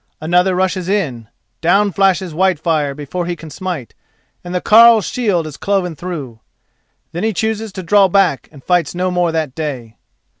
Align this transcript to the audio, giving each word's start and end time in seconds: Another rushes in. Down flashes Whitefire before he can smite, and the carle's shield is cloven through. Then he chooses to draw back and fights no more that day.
Another 0.19 0.55
rushes 0.55 0.89
in. 0.89 1.27
Down 1.61 1.91
flashes 1.91 2.33
Whitefire 2.33 2.95
before 2.95 3.27
he 3.27 3.35
can 3.35 3.51
smite, 3.51 3.93
and 4.43 4.55
the 4.55 4.59
carle's 4.59 5.05
shield 5.05 5.45
is 5.45 5.57
cloven 5.57 5.95
through. 5.95 6.39
Then 7.11 7.23
he 7.23 7.33
chooses 7.33 7.71
to 7.73 7.83
draw 7.83 8.07
back 8.07 8.49
and 8.51 8.63
fights 8.63 8.95
no 8.95 9.11
more 9.11 9.31
that 9.31 9.53
day. 9.53 9.97